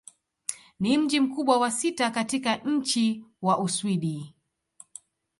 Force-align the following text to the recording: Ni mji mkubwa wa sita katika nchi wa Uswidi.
Ni 0.79 0.97
mji 0.97 1.19
mkubwa 1.19 1.57
wa 1.59 1.71
sita 1.71 2.09
katika 2.11 2.55
nchi 2.55 3.25
wa 3.41 3.59
Uswidi. 3.59 4.35